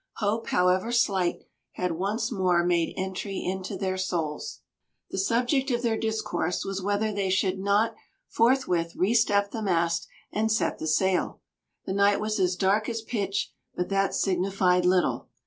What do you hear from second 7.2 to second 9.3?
should not forthwith re